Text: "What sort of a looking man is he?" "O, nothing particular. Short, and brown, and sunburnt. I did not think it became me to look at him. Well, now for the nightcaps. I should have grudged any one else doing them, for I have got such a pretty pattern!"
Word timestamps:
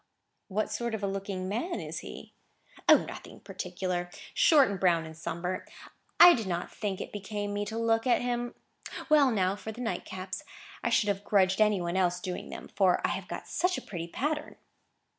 "What 0.47 0.71
sort 0.71 0.95
of 0.95 1.03
a 1.03 1.07
looking 1.07 1.47
man 1.47 1.79
is 1.79 1.99
he?" 1.99 2.33
"O, 2.89 2.97
nothing 3.05 3.39
particular. 3.39 4.09
Short, 4.33 4.67
and 4.67 4.79
brown, 4.79 5.05
and 5.05 5.15
sunburnt. 5.15 5.69
I 6.19 6.33
did 6.33 6.47
not 6.47 6.71
think 6.71 6.99
it 6.99 7.11
became 7.11 7.53
me 7.53 7.65
to 7.65 7.77
look 7.77 8.07
at 8.07 8.19
him. 8.23 8.55
Well, 9.09 9.29
now 9.29 9.55
for 9.55 9.71
the 9.71 9.79
nightcaps. 9.81 10.43
I 10.83 10.89
should 10.89 11.09
have 11.09 11.23
grudged 11.23 11.61
any 11.61 11.79
one 11.79 11.97
else 11.97 12.19
doing 12.19 12.49
them, 12.49 12.67
for 12.69 12.99
I 13.05 13.11
have 13.11 13.27
got 13.27 13.47
such 13.47 13.77
a 13.77 13.81
pretty 13.83 14.07
pattern!" 14.07 14.55